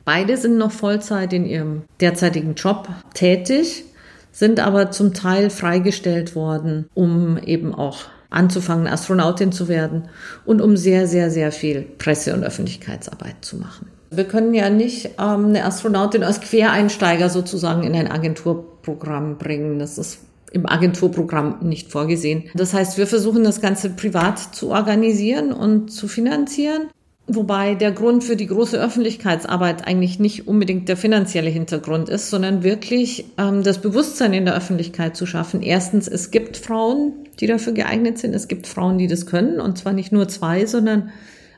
Beide 0.05 0.39
sind 0.39 0.59
noch 0.59 0.73
Vollzeit 0.73 1.33
in 1.33 1.47
ihrem 1.47 1.83
derzeitigen 2.01 2.57
Job 2.57 2.89
tätig, 3.15 3.85
sind 4.33 4.59
aber 4.59 4.91
zum 4.91 5.15
Teil 5.15 5.49
freigestellt 5.49 6.35
worden, 6.35 6.89
um 6.93 7.39
eben 7.39 7.73
auch 7.73 8.07
anzufangen, 8.33 8.87
Astronautin 8.87 9.53
zu 9.53 9.69
werden 9.69 10.05
und 10.45 10.61
um 10.61 10.77
sehr, 10.77 11.07
sehr, 11.07 11.31
sehr 11.31 11.53
viel 11.53 11.83
Presse- 11.83 12.35
und 12.35 12.45
Öffentlichkeitsarbeit 12.45 13.37
zu 13.43 13.57
machen. 13.57 13.89
Wir 14.11 14.25
können 14.25 14.53
ja 14.53 14.69
nicht 14.69 15.07
ähm, 15.19 15.47
eine 15.47 15.65
Astronautin 15.65 16.23
als 16.23 16.41
Quereinsteiger 16.41 17.31
sozusagen 17.31 17.83
in 17.83 17.95
ein 17.95 18.11
Agenturprogramm 18.11 19.39
bringen. 19.39 19.79
Das 19.79 19.97
ist 19.97 20.19
im 20.53 20.67
Agenturprogramm 20.67 21.61
nicht 21.63 21.91
vorgesehen. 21.91 22.45
Das 22.55 22.75
heißt, 22.75 22.99
wir 22.99 23.07
versuchen 23.07 23.43
das 23.43 23.61
Ganze 23.61 23.91
privat 23.91 24.39
zu 24.39 24.71
organisieren 24.71 25.53
und 25.53 25.91
zu 25.91 26.09
finanzieren. 26.09 26.89
Wobei 27.29 27.77
der 27.77 27.93
Grund 27.93 28.25
für 28.25 28.35
die 28.35 28.49
große 28.49 28.79
Öffentlichkeitsarbeit 28.81 29.87
eigentlich 29.87 30.19
nicht 30.19 30.49
unbedingt 30.49 30.89
der 30.89 30.97
finanzielle 30.97 31.51
Hintergrund 31.51 32.09
ist, 32.09 32.31
sondern 32.31 32.65
wirklich 32.65 33.27
ähm, 33.39 33.63
das 33.63 33.81
Bewusstsein 33.81 34.33
in 34.33 34.45
der 34.45 34.57
Öffentlichkeit 34.57 35.17
zu 35.17 35.25
schaffen. 35.25 35.63
Erstens, 35.63 36.09
es 36.09 36.33
gibt 36.33 36.57
Frauen, 36.57 37.13
die 37.39 37.47
dafür 37.47 37.75
geeignet 37.75 38.19
sind. 38.19 38.35
Es 38.35 38.49
gibt 38.49 38.67
Frauen, 38.67 38.99
die 38.99 39.07
das 39.07 39.27
können. 39.27 39.61
Und 39.61 39.79
zwar 39.79 39.93
nicht 39.93 40.11
nur 40.11 40.29
zwei, 40.29 40.67
sondern 40.67 41.11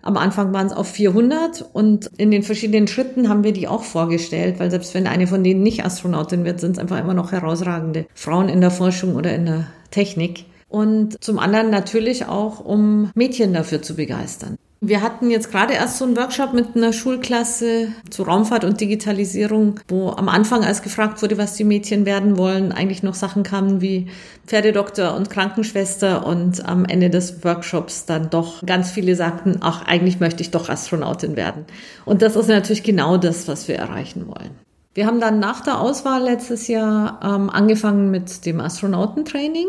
am 0.03 0.19
Anfang 0.19 0.53
waren 0.53 0.67
es 0.67 0.75
auf 0.75 0.89
400 0.89 1.65
und 1.73 2.11
in 2.19 2.31
den 2.31 2.43
verschiedenen 2.43 2.87
Schritten 2.87 3.31
haben 3.31 3.43
wir 3.43 3.55
die 3.55 3.67
auch 3.67 3.85
vorgestellt, 3.85 4.57
weil 4.61 4.71
selbst 4.71 4.93
wenn 4.93 5.07
eine 5.07 5.27
von 5.27 5.43
denen 5.43 5.63
nicht 5.63 5.83
Astronautin 5.83 6.45
wird, 6.45 6.61
sind 6.61 6.73
es 6.73 6.79
einfach 6.79 7.01
immer 7.01 7.15
noch 7.15 7.33
herausragende 7.33 8.05
Frauen 8.15 8.51
in 8.51 8.61
der 8.61 8.71
Forschung 8.71 9.17
oder 9.17 9.35
in 9.35 9.47
der 9.47 9.67
Technik. 9.91 10.45
Und 10.69 11.25
zum 11.25 11.39
anderen 11.39 11.71
natürlich 11.71 12.27
auch, 12.27 12.63
um 12.63 13.11
Mädchen 13.15 13.55
dafür 13.55 13.81
zu 13.81 13.97
begeistern. 13.97 14.59
Wir 14.87 15.01
hatten 15.01 15.31
jetzt 15.31 15.51
gerade 15.51 15.73
erst 15.73 15.97
so 15.97 16.05
einen 16.05 16.15
Workshop 16.15 16.53
mit 16.53 16.77
einer 16.77 16.93
Schulklasse 16.93 17.89
zu 18.11 18.23
Raumfahrt 18.23 18.65
und 18.65 18.83
Digitalisierung, 18.83 19.81
wo 19.89 20.11
am 20.11 20.29
Anfang, 20.29 20.63
als 20.63 20.83
gefragt 20.83 21.23
wurde, 21.23 21.39
was 21.39 21.55
die 21.55 21.65
Mädchen 21.65 22.05
werden 22.05 22.37
wollen, 22.37 22.71
eigentlich 22.71 23.03
noch 23.03 23.15
Sachen 23.15 23.45
kamen 23.45 23.81
wie 23.81 24.09
Pferdedoktor 24.47 25.15
und 25.15 25.31
Krankenschwester 25.31 26.27
und 26.27 26.69
am 26.69 26.85
Ende 26.85 27.09
des 27.09 27.43
Workshops 27.45 28.05
dann 28.05 28.29
doch 28.29 28.63
ganz 28.67 28.91
viele 28.91 29.17
sagten, 29.17 29.57
ach, 29.61 29.87
eigentlich 29.87 30.21
möchte 30.21 30.43
ich 30.43 30.51
doch 30.51 30.69
Astronautin 30.69 31.35
werden. 31.35 31.65
Und 32.05 32.21
das 32.21 32.37
ist 32.37 32.49
natürlich 32.49 32.83
genau 32.83 33.17
das, 33.17 33.49
was 33.49 33.69
wir 33.69 33.77
erreichen 33.77 34.27
wollen. 34.27 34.51
Wir 34.93 35.07
haben 35.07 35.19
dann 35.19 35.39
nach 35.39 35.63
der 35.63 35.81
Auswahl 35.81 36.25
letztes 36.25 36.69
Jahr 36.69 37.21
ähm, 37.25 37.49
angefangen 37.49 38.11
mit 38.11 38.45
dem 38.45 38.61
Astronautentraining. 38.61 39.67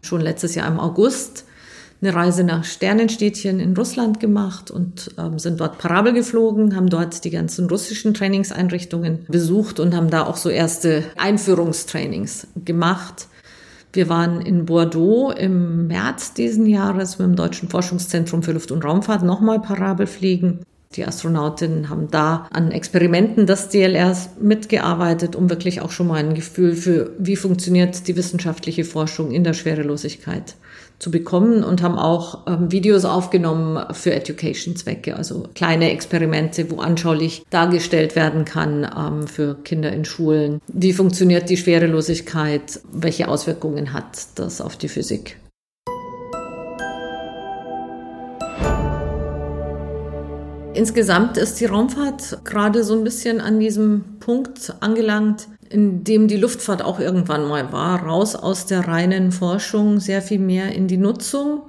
Schon 0.00 0.22
letztes 0.22 0.54
Jahr 0.54 0.68
im 0.68 0.80
August 0.80 1.44
eine 2.02 2.14
Reise 2.14 2.44
nach 2.44 2.64
Sternenstädtchen 2.64 3.58
in 3.58 3.76
Russland 3.76 4.20
gemacht 4.20 4.70
und 4.70 5.10
ähm, 5.18 5.38
sind 5.38 5.60
dort 5.60 5.78
Parabel 5.78 6.12
geflogen, 6.12 6.76
haben 6.76 6.90
dort 6.90 7.24
die 7.24 7.30
ganzen 7.30 7.68
russischen 7.68 8.12
Trainingseinrichtungen 8.14 9.24
besucht 9.28 9.80
und 9.80 9.94
haben 9.94 10.10
da 10.10 10.26
auch 10.26 10.36
so 10.36 10.50
erste 10.50 11.04
Einführungstrainings 11.16 12.48
gemacht. 12.64 13.28
Wir 13.92 14.10
waren 14.10 14.42
in 14.42 14.66
Bordeaux 14.66 15.30
im 15.30 15.86
März 15.86 16.34
diesen 16.34 16.66
Jahres 16.66 17.18
mit 17.18 17.28
dem 17.28 17.36
Deutschen 17.36 17.70
Forschungszentrum 17.70 18.42
für 18.42 18.52
Luft- 18.52 18.72
und 18.72 18.84
Raumfahrt 18.84 19.22
nochmal 19.22 19.60
Parabel 19.60 20.06
fliegen. 20.06 20.60
Die 20.96 21.04
Astronautinnen 21.04 21.88
haben 21.88 22.08
da 22.10 22.46
an 22.52 22.70
Experimenten 22.70 23.46
des 23.46 23.70
DLRs 23.70 24.30
mitgearbeitet, 24.40 25.34
um 25.34 25.50
wirklich 25.50 25.80
auch 25.80 25.90
schon 25.90 26.08
mal 26.08 26.16
ein 26.16 26.34
Gefühl 26.34 26.74
für, 26.74 27.10
wie 27.18 27.36
funktioniert 27.36 28.06
die 28.06 28.16
wissenschaftliche 28.16 28.84
Forschung 28.84 29.30
in 29.30 29.44
der 29.44 29.54
Schwerelosigkeit 29.54 30.56
zu 30.98 31.10
bekommen 31.10 31.62
und 31.62 31.82
haben 31.82 31.98
auch 31.98 32.46
ähm, 32.46 32.72
Videos 32.72 33.04
aufgenommen 33.04 33.84
für 33.92 34.14
Education-Zwecke, 34.14 35.16
also 35.16 35.48
kleine 35.54 35.90
Experimente, 35.90 36.70
wo 36.70 36.80
anschaulich 36.80 37.44
dargestellt 37.50 38.16
werden 38.16 38.44
kann 38.44 38.88
ähm, 38.96 39.26
für 39.26 39.56
Kinder 39.62 39.92
in 39.92 40.04
Schulen. 40.04 40.60
Wie 40.68 40.92
funktioniert 40.92 41.50
die 41.50 41.56
Schwerelosigkeit? 41.56 42.80
Welche 42.92 43.28
Auswirkungen 43.28 43.92
hat 43.92 44.26
das 44.36 44.60
auf 44.60 44.76
die 44.76 44.88
Physik? 44.88 45.38
Insgesamt 50.76 51.38
ist 51.38 51.58
die 51.58 51.64
Raumfahrt 51.64 52.44
gerade 52.44 52.84
so 52.84 52.94
ein 52.94 53.02
bisschen 53.02 53.40
an 53.40 53.58
diesem 53.58 54.18
Punkt 54.20 54.74
angelangt, 54.80 55.48
in 55.70 56.04
dem 56.04 56.28
die 56.28 56.36
Luftfahrt 56.36 56.82
auch 56.82 57.00
irgendwann 57.00 57.46
mal 57.48 57.72
war, 57.72 58.02
raus 58.02 58.34
aus 58.34 58.66
der 58.66 58.86
reinen 58.86 59.32
Forschung, 59.32 60.00
sehr 60.00 60.22
viel 60.22 60.38
mehr 60.38 60.72
in 60.72 60.88
die 60.88 60.96
Nutzung. 60.96 61.62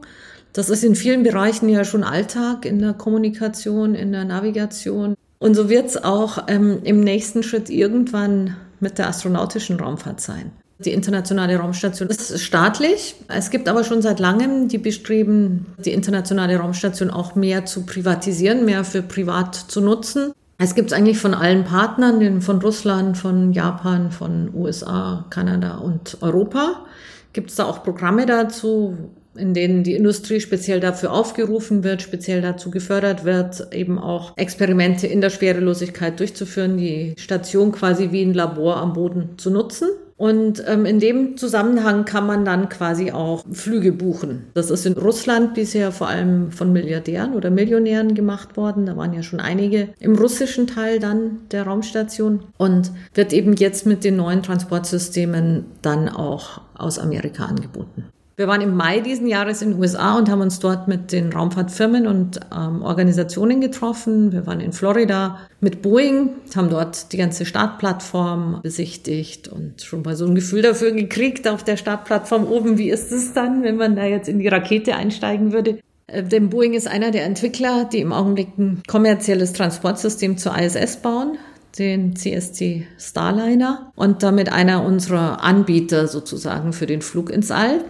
Das 0.53 0.69
ist 0.69 0.83
in 0.83 0.95
vielen 0.95 1.23
Bereichen 1.23 1.69
ja 1.69 1.83
schon 1.83 2.03
Alltag, 2.03 2.65
in 2.65 2.79
der 2.79 2.93
Kommunikation, 2.93 3.95
in 3.95 4.11
der 4.11 4.25
Navigation. 4.25 5.15
Und 5.39 5.55
so 5.55 5.69
wird 5.69 5.87
es 5.87 6.03
auch 6.03 6.45
ähm, 6.47 6.79
im 6.83 7.01
nächsten 7.01 7.43
Schritt 7.43 7.69
irgendwann 7.69 8.55
mit 8.79 8.97
der 8.97 9.07
astronautischen 9.07 9.79
Raumfahrt 9.79 10.21
sein. 10.21 10.51
Die 10.79 10.93
internationale 10.93 11.57
Raumstation 11.57 12.07
ist 12.07 12.39
staatlich. 12.39 13.15
Es 13.27 13.49
gibt 13.49 13.67
aber 13.67 13.83
schon 13.83 14.03
seit 14.03 14.19
langem 14.19 14.67
die 14.67 14.77
Bestreben, 14.77 15.65
die 15.83 15.91
internationale 15.91 16.57
Raumstation 16.57 17.09
auch 17.09 17.33
mehr 17.33 17.65
zu 17.65 17.83
privatisieren, 17.83 18.63
mehr 18.63 18.83
für 18.83 19.01
privat 19.01 19.55
zu 19.55 19.81
nutzen. 19.81 20.33
Es 20.59 20.73
gibt 20.73 20.91
es 20.91 20.97
eigentlich 20.97 21.19
von 21.19 21.35
allen 21.35 21.65
Partnern, 21.65 22.41
von 22.41 22.59
Russland, 22.59 23.17
von 23.17 23.53
Japan, 23.53 24.11
von 24.11 24.49
USA, 24.55 25.25
Kanada 25.29 25.77
und 25.77 26.17
Europa. 26.21 26.85
Gibt 27.33 27.51
es 27.51 27.57
da 27.57 27.65
auch 27.65 27.83
Programme 27.83 28.25
dazu, 28.25 28.97
in 29.37 29.53
denen 29.53 29.83
die 29.83 29.93
Industrie 29.93 30.39
speziell 30.39 30.79
dafür 30.79 31.13
aufgerufen 31.13 31.83
wird, 31.83 32.01
speziell 32.01 32.41
dazu 32.41 32.71
gefördert 32.71 33.23
wird, 33.23 33.73
eben 33.73 33.99
auch 33.99 34.35
Experimente 34.37 35.07
in 35.07 35.21
der 35.21 35.29
Schwerelosigkeit 35.29 36.19
durchzuführen, 36.19 36.77
die 36.77 37.13
Station 37.17 37.71
quasi 37.71 38.11
wie 38.11 38.23
ein 38.23 38.33
Labor 38.33 38.77
am 38.77 38.93
Boden 38.93 39.37
zu 39.37 39.49
nutzen. 39.49 39.89
Und 40.17 40.63
ähm, 40.67 40.85
in 40.85 40.99
dem 40.99 41.37
Zusammenhang 41.37 42.03
kann 42.03 42.25
man 42.25 42.43
dann 42.43 42.69
quasi 42.69 43.11
auch 43.11 43.45
Flüge 43.51 43.91
buchen. 43.91 44.47
Das 44.55 44.71
ist 44.71 44.87
in 44.87 44.93
Russland 44.93 45.53
bisher 45.53 45.91
vor 45.91 46.07
allem 46.07 46.51
von 46.51 46.73
Milliardären 46.73 47.35
oder 47.35 47.51
Millionären 47.51 48.15
gemacht 48.15 48.57
worden. 48.57 48.87
Da 48.87 48.97
waren 48.97 49.13
ja 49.13 49.21
schon 49.21 49.39
einige 49.39 49.89
im 49.99 50.15
russischen 50.15 50.65
Teil 50.65 50.97
dann 50.99 51.41
der 51.51 51.63
Raumstation 51.63 52.39
und 52.57 52.91
wird 53.13 53.31
eben 53.31 53.53
jetzt 53.53 53.85
mit 53.85 54.03
den 54.03 54.15
neuen 54.15 54.41
Transportsystemen 54.41 55.65
dann 55.83 56.09
auch 56.09 56.61
aus 56.73 56.97
Amerika 56.97 57.45
angeboten. 57.45 58.05
Wir 58.39 58.47
waren 58.47 58.61
im 58.61 58.75
Mai 58.75 58.99
diesen 58.99 59.25
Jahres 59.25 59.63
in 59.63 59.71
den 59.71 59.79
USA 59.79 60.15
und 60.15 60.29
haben 60.29 60.41
uns 60.41 60.59
dort 60.59 60.87
mit 60.87 61.11
den 61.11 61.33
Raumfahrtfirmen 61.33 62.05
und 62.05 62.39
ähm, 62.55 62.83
Organisationen 62.83 63.61
getroffen. 63.61 64.31
Wir 64.31 64.45
waren 64.45 64.59
in 64.59 64.73
Florida 64.73 65.39
mit 65.59 65.81
Boeing, 65.81 66.29
haben 66.55 66.69
dort 66.69 67.11
die 67.13 67.17
ganze 67.17 67.47
Startplattform 67.47 68.59
besichtigt 68.61 69.47
und 69.47 69.81
schon 69.81 70.03
mal 70.03 70.15
so 70.15 70.27
ein 70.27 70.35
Gefühl 70.35 70.61
dafür 70.61 70.91
gekriegt 70.91 71.47
auf 71.47 71.63
der 71.63 71.77
Startplattform 71.77 72.45
oben. 72.45 72.77
Wie 72.77 72.91
ist 72.91 73.11
es 73.11 73.33
dann, 73.33 73.63
wenn 73.63 73.75
man 73.75 73.95
da 73.95 74.05
jetzt 74.05 74.29
in 74.29 74.37
die 74.37 74.47
Rakete 74.47 74.95
einsteigen 74.95 75.51
würde? 75.51 75.79
Äh, 76.05 76.21
denn 76.21 76.51
Boeing 76.51 76.75
ist 76.75 76.87
einer 76.87 77.09
der 77.09 77.25
Entwickler, 77.25 77.85
die 77.85 78.01
im 78.01 78.13
Augenblick 78.13 78.55
ein 78.59 78.83
kommerzielles 78.87 79.53
Transportsystem 79.53 80.37
zur 80.37 80.55
ISS 80.55 80.97
bauen 80.97 81.39
den 81.79 82.15
CST 82.15 82.85
Starliner 82.97 83.91
und 83.95 84.23
damit 84.23 84.51
einer 84.51 84.83
unserer 84.83 85.43
Anbieter 85.43 86.07
sozusagen 86.07 86.73
für 86.73 86.87
den 86.87 87.03
Flug 87.03 87.29
ins 87.29 87.51
All. 87.51 87.81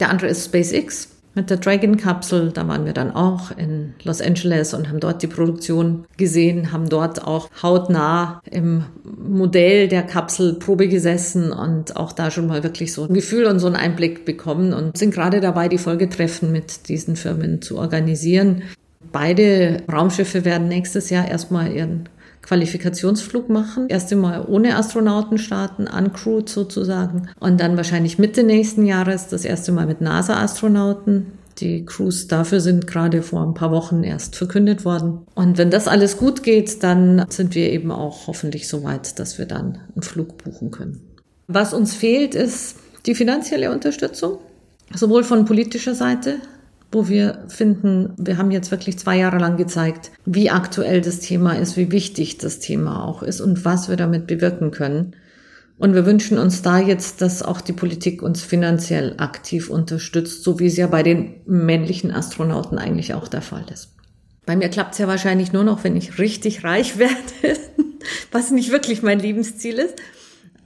Der 0.00 0.10
andere 0.10 0.28
ist 0.28 0.44
SpaceX 0.46 1.08
mit 1.34 1.50
der 1.50 1.56
Dragon-Kapsel. 1.58 2.52
Da 2.52 2.66
waren 2.68 2.84
wir 2.84 2.92
dann 2.92 3.10
auch 3.10 3.50
in 3.56 3.94
Los 4.04 4.20
Angeles 4.20 4.74
und 4.74 4.88
haben 4.88 5.00
dort 5.00 5.22
die 5.22 5.26
Produktion 5.26 6.06
gesehen, 6.16 6.72
haben 6.72 6.88
dort 6.88 7.24
auch 7.24 7.48
hautnah 7.62 8.40
im 8.50 8.84
Modell 9.04 9.88
der 9.88 10.02
Kapsel 10.02 10.54
Probe 10.54 10.88
gesessen 10.88 11.52
und 11.52 11.96
auch 11.96 12.12
da 12.12 12.30
schon 12.30 12.46
mal 12.46 12.62
wirklich 12.62 12.92
so 12.92 13.04
ein 13.04 13.14
Gefühl 13.14 13.46
und 13.46 13.58
so 13.58 13.66
einen 13.66 13.76
Einblick 13.76 14.24
bekommen 14.24 14.72
und 14.72 14.96
sind 14.96 15.12
gerade 15.12 15.40
dabei, 15.40 15.68
die 15.68 15.78
Folgetreffen 15.78 16.52
mit 16.52 16.88
diesen 16.88 17.16
Firmen 17.16 17.62
zu 17.62 17.78
organisieren. 17.78 18.62
Beide 19.12 19.82
Raumschiffe 19.92 20.44
werden 20.44 20.68
nächstes 20.68 21.10
Jahr 21.10 21.28
erstmal 21.28 21.72
ihren 21.72 22.08
Qualifikationsflug 22.44 23.48
machen. 23.48 23.86
Erst 23.88 24.12
einmal 24.12 24.44
ohne 24.46 24.76
Astronauten 24.76 25.38
starten, 25.38 25.86
uncrewed 25.86 26.48
sozusagen. 26.48 27.28
Und 27.40 27.60
dann 27.60 27.76
wahrscheinlich 27.76 28.18
Mitte 28.18 28.44
nächsten 28.44 28.86
Jahres 28.86 29.28
das 29.28 29.44
erste 29.44 29.72
Mal 29.72 29.86
mit 29.86 30.00
NASA-Astronauten. 30.00 31.26
Die 31.58 31.84
Crews 31.84 32.26
dafür 32.26 32.60
sind 32.60 32.86
gerade 32.86 33.22
vor 33.22 33.42
ein 33.42 33.54
paar 33.54 33.70
Wochen 33.70 34.02
erst 34.02 34.36
verkündet 34.36 34.84
worden. 34.84 35.20
Und 35.34 35.56
wenn 35.56 35.70
das 35.70 35.88
alles 35.88 36.16
gut 36.16 36.42
geht, 36.42 36.82
dann 36.82 37.24
sind 37.28 37.54
wir 37.54 37.70
eben 37.70 37.90
auch 37.90 38.26
hoffentlich 38.26 38.68
so 38.68 38.82
weit, 38.82 39.18
dass 39.18 39.38
wir 39.38 39.46
dann 39.46 39.78
einen 39.94 40.02
Flug 40.02 40.38
buchen 40.42 40.70
können. 40.70 41.00
Was 41.46 41.72
uns 41.72 41.94
fehlt, 41.94 42.34
ist 42.34 42.76
die 43.06 43.14
finanzielle 43.14 43.70
Unterstützung, 43.70 44.38
sowohl 44.94 45.24
von 45.24 45.44
politischer 45.44 45.94
Seite 45.94 46.36
wo 46.94 47.08
wir 47.08 47.44
finden, 47.48 48.14
wir 48.16 48.38
haben 48.38 48.50
jetzt 48.50 48.70
wirklich 48.70 48.98
zwei 48.98 49.18
Jahre 49.18 49.38
lang 49.38 49.56
gezeigt, 49.56 50.12
wie 50.24 50.50
aktuell 50.50 51.00
das 51.00 51.20
Thema 51.20 51.52
ist, 51.58 51.76
wie 51.76 51.90
wichtig 51.90 52.38
das 52.38 52.60
Thema 52.60 53.04
auch 53.04 53.22
ist 53.22 53.40
und 53.40 53.64
was 53.64 53.88
wir 53.88 53.96
damit 53.96 54.26
bewirken 54.26 54.70
können. 54.70 55.16
Und 55.76 55.94
wir 55.94 56.06
wünschen 56.06 56.38
uns 56.38 56.62
da 56.62 56.78
jetzt, 56.78 57.20
dass 57.20 57.42
auch 57.42 57.60
die 57.60 57.72
Politik 57.72 58.22
uns 58.22 58.42
finanziell 58.42 59.14
aktiv 59.18 59.68
unterstützt, 59.68 60.44
so 60.44 60.60
wie 60.60 60.66
es 60.66 60.76
ja 60.76 60.86
bei 60.86 61.02
den 61.02 61.34
männlichen 61.46 62.12
Astronauten 62.12 62.78
eigentlich 62.78 63.12
auch 63.12 63.26
der 63.26 63.42
Fall 63.42 63.66
ist. 63.72 63.90
Bei 64.46 64.54
mir 64.54 64.68
klappt 64.68 64.92
es 64.92 64.98
ja 64.98 65.08
wahrscheinlich 65.08 65.52
nur 65.52 65.64
noch, 65.64 65.82
wenn 65.82 65.96
ich 65.96 66.18
richtig 66.18 66.62
reich 66.62 66.98
werde, 66.98 67.58
was 68.30 68.52
nicht 68.52 68.70
wirklich 68.70 69.02
mein 69.02 69.18
Lebensziel 69.18 69.78
ist. 69.78 69.96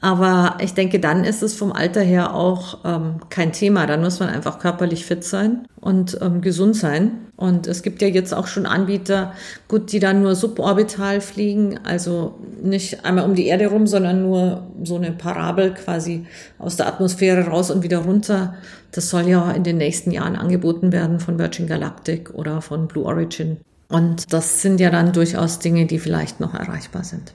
Aber 0.01 0.59
ich 0.61 0.75
denke, 0.75 1.01
dann 1.01 1.25
ist 1.25 1.43
es 1.43 1.55
vom 1.55 1.73
Alter 1.73 2.01
her 2.01 2.35
auch 2.35 2.79
ähm, 2.85 3.17
kein 3.31 3.53
Thema. 3.53 3.87
Dann 3.87 4.01
muss 4.01 4.21
man 4.21 4.29
einfach 4.29 4.61
körperlich 4.61 5.05
fit 5.05 5.25
sein 5.25 5.67
und 5.81 6.19
ähm, 6.23 6.41
gesund 6.41 6.77
sein. 6.77 7.27
Und 7.37 7.67
es 7.67 7.83
gibt 7.83 8.01
ja 8.01 8.09
jetzt 8.09 8.33
auch 8.33 8.47
schon 8.47 8.67
Anbieter, 8.67 9.33
gut, 9.67 9.93
die 9.93 9.99
dann 9.99 10.23
nur 10.23 10.37
suborbital 10.37 11.21
fliegen, 11.21 11.81
also 11.85 12.35
nicht 12.63 13.05
einmal 13.05 13.25
um 13.25 13.35
die 13.35 13.47
Erde 13.47 13.69
rum, 13.69 13.87
sondern 13.87 14.23
nur 14.23 14.69
so 14.85 14.97
eine 14.97 15.13
Parabel 15.13 15.75
quasi 15.75 16.27
aus 16.59 16.77
der 16.77 16.87
Atmosphäre 16.87 17.47
raus 17.49 17.71
und 17.71 17.83
wieder 17.83 17.99
runter. 17.99 18.55
Das 18.93 19.11
soll 19.11 19.29
ja 19.29 19.51
in 19.51 19.65
den 19.65 19.79
nächsten 19.79 20.13
Jahren 20.13 20.37
angeboten 20.37 20.93
werden 20.93 21.19
von 21.19 21.39
Virgin 21.39 21.67
Galactic 21.67 22.35
oder 22.35 22.61
von 22.61 22.87
Blue 22.87 23.05
Origin. 23.05 23.59
Und 23.89 24.33
das 24.33 24.63
sind 24.63 24.81
ja 24.81 24.91
dann 24.91 25.13
durchaus 25.13 25.59
Dinge, 25.59 25.87
die 25.87 25.99
vielleicht 25.99 26.41
noch 26.41 26.55
erreichbar 26.55 27.05
sind. 27.05 27.33